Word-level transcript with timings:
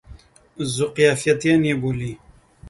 ذوقافیتین 0.75 1.61
یې 1.69 1.75
بولي. 1.81 2.11